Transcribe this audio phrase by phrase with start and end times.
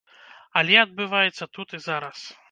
[0.61, 2.25] Але адбываецца тут і зараз.